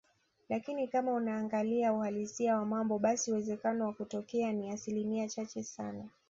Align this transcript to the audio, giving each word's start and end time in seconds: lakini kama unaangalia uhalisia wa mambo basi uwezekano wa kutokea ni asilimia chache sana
lakini 0.49 0.87
kama 0.87 1.13
unaangalia 1.13 1.93
uhalisia 1.93 2.55
wa 2.57 2.65
mambo 2.65 2.99
basi 2.99 3.31
uwezekano 3.31 3.85
wa 3.85 3.93
kutokea 3.93 4.51
ni 4.53 4.69
asilimia 4.71 5.27
chache 5.27 5.63
sana 5.63 6.09